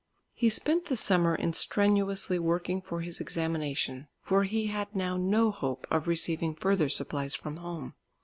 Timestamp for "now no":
4.95-5.51